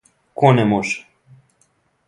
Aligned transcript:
Ко 0.43 0.51
не 0.59 0.65
може? 0.71 1.05